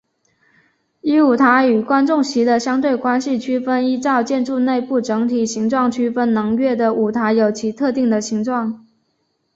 [1.01, 8.83] 依舞台与观众席的相对关系区分依照建筑内部整体形状区分能乐的舞台有其特定的形状。